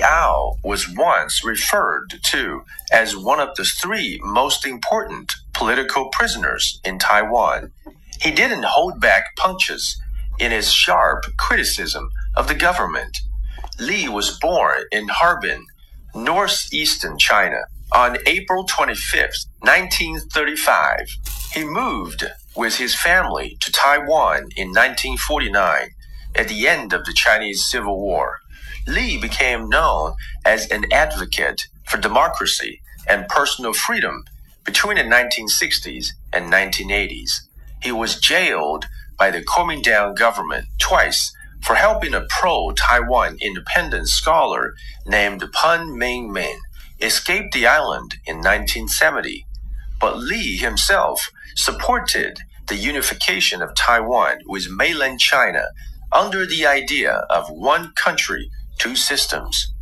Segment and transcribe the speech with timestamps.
[0.00, 6.98] Liao was once referred to as one of the three most important political prisoners in
[6.98, 7.72] Taiwan.
[8.18, 10.00] He didn't hold back punches
[10.38, 13.18] in his sharp criticism of the government.
[13.78, 15.66] Li was born in Harbin,
[16.14, 21.08] northeastern China, on April 25, 1935.
[21.52, 22.24] He moved
[22.56, 25.90] with his family to Taiwan in 1949
[26.34, 28.40] at the end of the Chinese Civil War.
[28.86, 34.24] Li became known as an advocate for democracy and personal freedom
[34.64, 37.30] between the 1960s and 1980s.
[37.82, 38.86] He was jailed
[39.18, 44.74] by the Kuomintang government twice for helping a pro Taiwan independence scholar
[45.06, 46.58] named Pan Ming Min
[47.00, 49.46] escape the island in 1970.
[50.00, 55.64] But Li himself supported the unification of Taiwan with mainland China
[56.12, 59.72] under the idea of one country, two systems.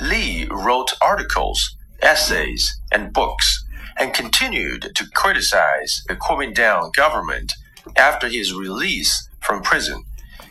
[0.00, 3.64] Lee wrote articles, essays, and books
[3.98, 7.54] and continued to criticize the Kuomintang government
[7.96, 10.04] after his release from prison.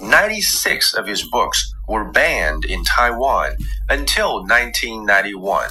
[0.00, 3.56] 96 of his books were banned in Taiwan
[3.90, 5.68] until 1991.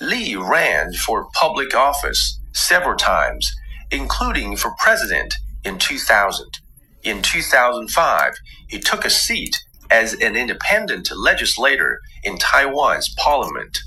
[0.00, 3.52] Lee ran for public office several times,
[3.90, 6.60] including for president in 2000.
[7.02, 8.34] In 2005,
[8.68, 9.56] he took a seat
[9.90, 13.78] as an independent legislator in Taiwan's parliament.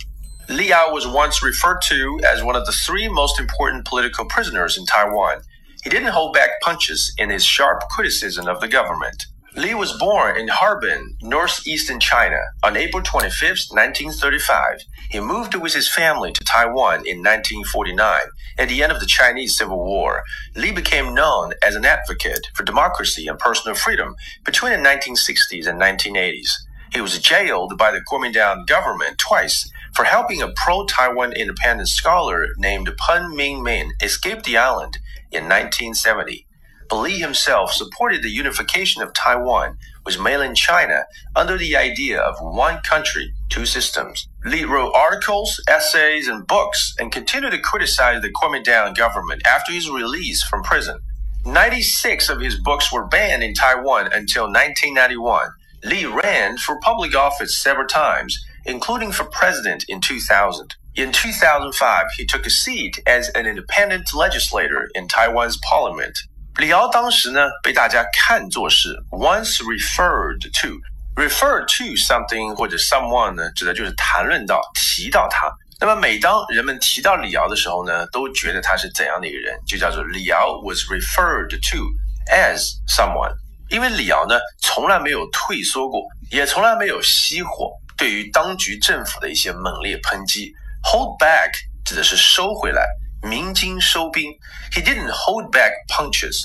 [0.50, 4.86] Liao was once referred to as one of the three most important political prisoners in
[4.86, 5.41] Taiwan.
[5.83, 9.25] He didn't hold back punches in his sharp criticism of the government.
[9.59, 14.85] Li was born in Harbin, northeastern China, on April 25, 1935.
[15.09, 18.21] He moved with his family to Taiwan in 1949.
[18.57, 20.23] At the end of the Chinese Civil War,
[20.55, 25.77] Li became known as an advocate for democracy and personal freedom between the 1960s and
[25.77, 26.51] 1980s.
[26.94, 32.89] He was jailed by the Kuomintang government twice for helping a pro-Taiwan independence scholar named
[32.97, 35.00] Pan Ming Min escape the island
[35.34, 36.45] in 1970.
[36.91, 41.05] Li himself supported the unification of Taiwan with mainland China
[41.35, 44.27] under the idea of one country, two systems.
[44.44, 49.89] Li wrote articles, essays, and books and continued to criticize the Kuomintang government after his
[49.89, 50.99] release from prison.
[51.45, 55.49] 96 of his books were banned in Taiwan until 1991.
[55.85, 60.75] Li ran for public office several times, including for president in 2000.
[60.95, 66.19] In 2005, he took a seat as an independent legislator in Taiwan's parliament.
[66.57, 70.75] 李敖当时呢，被大家看作是 once referred to。
[71.15, 75.51] refer to something 或者 someone 呢，指的就是谈论到、提到他。
[75.77, 81.83] 那么每当人们提到李敖的时候呢，都觉得他是怎样的一个人，就叫做李敖 was referred to
[82.31, 83.33] as someone。
[83.69, 90.53] 因为李敖呢，从来没有退缩过，也从来没有熄火对于当局政府的一些猛烈抨击。
[90.89, 91.51] hold back
[91.83, 92.87] 指的是收回来。
[93.22, 94.31] 鸣金收兵，
[94.72, 96.37] He didn't hold back punches.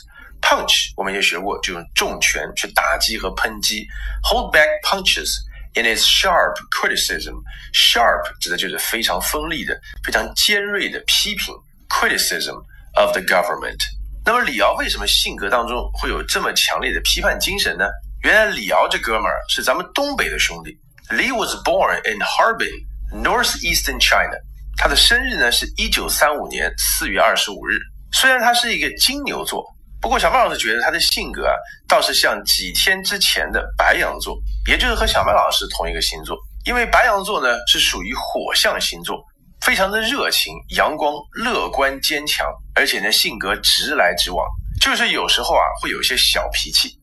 [0.42, 3.86] Punch 我们也学过，就用重拳去打击和抨击。
[4.24, 5.36] Hold back punches
[5.75, 7.42] in his sharp criticism.
[7.74, 11.53] Sharp 指的就是非常锋利的、非常尖锐的批评。
[11.90, 12.56] Criticism
[12.96, 13.80] of the government.
[14.24, 17.86] 那么李敖为什么性格当中会有这么强烈的批判精神呢？
[18.22, 20.78] 原来李敖这哥们儿是咱们东北的兄弟。
[21.09, 24.38] Li was born in Harbin, northeastern China.
[24.77, 27.79] 他的生日呢是一九三五年四月二十五日。
[28.12, 29.65] 虽然他是一个金牛座，
[30.01, 31.55] 不过小麦老师觉得他的性格啊，
[31.89, 34.37] 倒是像几天之前的白羊座，
[34.69, 36.37] 也就是和小麦老师同一个星座。
[36.65, 39.23] 因为白羊座呢是属于火象星座，
[39.61, 44.47] 非常的热情、阳光、乐观、坚强，而且呢性格直来直往，
[44.81, 46.97] 就是有时候啊会有一些小脾气。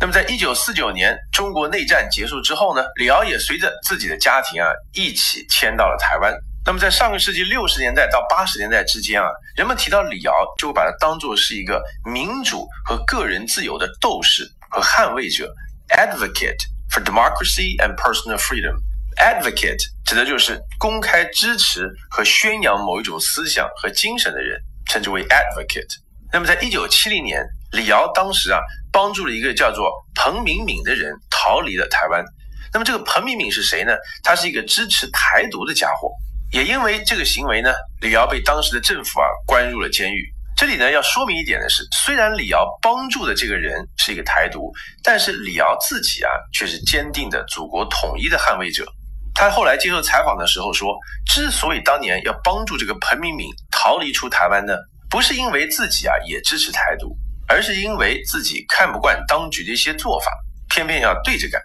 [0.00, 6.32] 那么在一九四九年中国内战结束之后呢，李敖也随着自己的家庭啊一起迁到了台湾。
[6.66, 15.52] 那么，在上个世纪六十年代到八十年代之间啊，人们提到李敖，就会把他当作是一个民主和个人自由的斗士和捍卫者
[15.90, 16.56] ，advocate
[16.90, 18.76] for democracy and personal freedom。
[19.18, 25.98] advocate 指的就是公开支持和宣扬某一种思想和精神的人，称之为 advocate。
[26.32, 28.58] 那么，在一九七零年，李敖当时啊，
[28.90, 32.24] 帮助了一个叫做彭明敏的人逃离了台湾。
[32.72, 33.92] 那么，这个彭明敏是谁呢？
[34.22, 36.10] 他是一个支持台独的家伙。
[36.54, 40.24] 也因为这个行为呢，李敖被当时的政府啊关入了监狱。
[40.56, 44.72] 这里呢要说明一点的是，虽然李敖帮助的这个人是一个台独，
[45.02, 48.86] 但是李敖自己啊却是坚定的祖国统一的捍卫者。
[49.34, 50.96] 他后来接受采访的时候说，
[51.26, 54.76] 之所以当年要帮助这个彭明敏逃离出台湾呢，
[55.10, 57.16] 不是因为自己啊也支持台独，
[57.48, 60.30] 而是因为自己看不惯当局的一些做法，
[60.70, 61.60] 偏偏要对着干。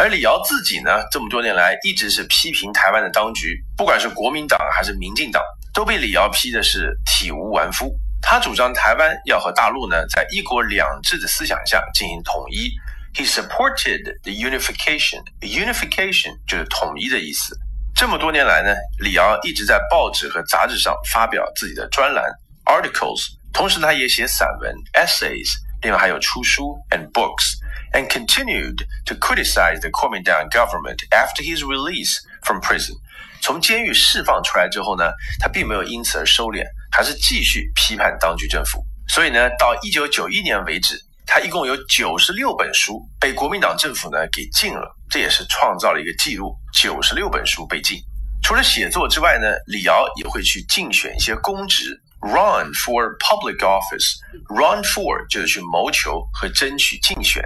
[0.00, 5.42] 而李敖自己呢，这么多年来一直是批评台湾的当局，不管是国民党还是民进党，
[5.74, 7.94] 都被李敖批的是体无完肤。
[8.22, 12.70] 他主张台湾要和大陆呢，在一国两制的思想下进行统一。
[13.12, 15.22] He supported the unification.
[15.42, 17.54] Unification 就是统一的意思。
[17.94, 22.24] 这么多年来呢，李敖一直在报纸和杂志上发表自己的专栏
[22.64, 25.50] articles，同时他也写散文 essays，
[25.82, 27.59] 另外还有出书 and books。
[27.92, 32.96] And continued to criticize the Kuomintang government after his release from prison.
[33.42, 38.84] 从监狱释放出来之后呢，他并没有因此而收敛，还是继续批判当局政府。
[39.08, 40.94] 所以呢，到一九九一年为止，
[41.26, 47.98] 他一共有九十六本书被国民党政府呢给禁了，这也是创造了一个记录，九十六本书被禁。
[48.42, 52.00] 除了写作之外呢，李敖也会去竞选一些公职。
[52.22, 54.18] Run for public office.
[54.48, 57.42] Run for 就是去谋求和争取竞选。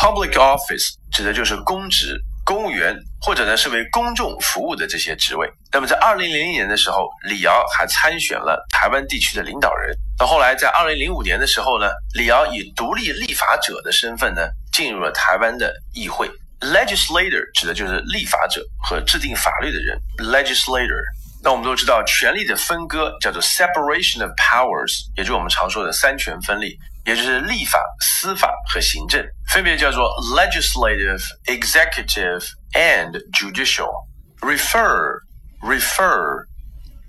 [0.00, 5.46] Public office 指的就是公职、公务员，或者呢是为公众服务的这些职位。
[5.70, 9.94] 那么在二零零一年的时候，李敖还参选了台湾地区的领导人。
[10.18, 16.30] 到后来在二零零五年的时候呢，李敖以独立立法者的身份呢，进入了台湾的议会。
[16.60, 19.98] Legislator 指的就是立法者和制定法律的人。
[20.16, 21.02] Legislator，
[21.44, 26.78] 那我们都知道，权力的分割叫做 separation of powers，也就是我们常说的三权分立。
[27.09, 32.43] 也就是立法、司法和行政，分别叫做 legislative、executive
[32.73, 34.07] and judicial.
[34.41, 35.21] Refer,
[35.61, 36.45] refer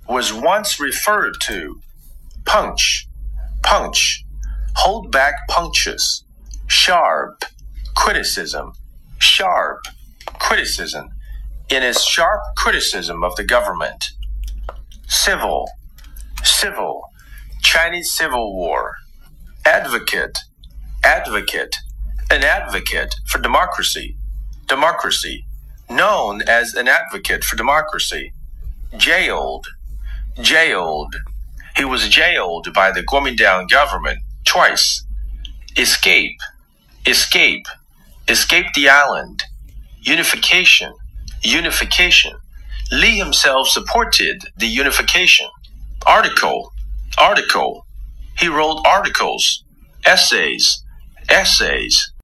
[0.07, 1.79] was once referred to.
[2.45, 3.07] Punch,
[3.63, 4.23] punch,
[4.75, 6.23] hold back punches.
[6.67, 7.43] Sharp,
[7.95, 8.73] criticism,
[9.19, 9.79] sharp,
[10.39, 11.09] criticism.
[11.69, 14.11] In his sharp criticism of the government.
[15.07, 15.69] Civil,
[16.43, 17.01] civil,
[17.61, 18.95] Chinese Civil War
[19.64, 20.38] advocate,
[21.04, 21.76] advocate,
[22.30, 24.16] an advocate for democracy,
[24.66, 25.44] democracy,
[25.90, 28.32] known as an advocate for democracy,
[28.96, 29.66] jailed,
[30.40, 31.14] jailed.
[31.76, 35.04] He was jailed by the Kuomintang government twice.
[35.76, 36.38] Escape,
[37.06, 37.66] escape,
[38.28, 39.44] escape the island.
[40.00, 40.92] Unification,
[41.42, 42.34] unification.
[42.90, 45.48] Lee himself supported the unification.
[46.06, 46.72] Article,
[47.16, 47.86] article.
[48.42, 49.62] He wrote articles,
[50.04, 50.82] essays,
[51.28, 52.11] essays,